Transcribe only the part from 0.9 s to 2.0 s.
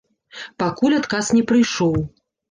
адказ не прыйшоў.